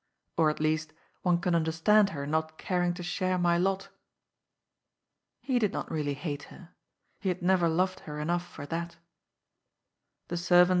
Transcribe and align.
Or, 0.35 0.49
at 0.49 0.59
least, 0.59 0.93
one 1.21 1.37
can 1.41 1.53
understand 1.53 2.09
her 2.09 2.25
not 2.25 2.57
caring 2.57 2.91
to 2.95 3.03
share 3.03 3.37
my 3.37 3.59
lot." 3.59 3.89
He 5.41 5.59
did 5.59 5.73
not 5.73 5.91
really 5.91 6.15
hate 6.15 6.41
her. 6.49 6.69
He 7.19 7.29
had 7.29 7.43
never 7.43 7.69
loved 7.69 7.99
her 8.09 8.19
enough 8.19 8.47
for 8.51 8.65
that. 8.65 8.97